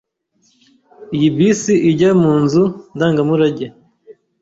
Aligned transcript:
Iyi 1.15 1.29
bisi 1.37 1.73
ijya 1.89 2.11
mu 2.21 2.33
nzu 2.43 2.63
ndangamurage? 2.95 3.67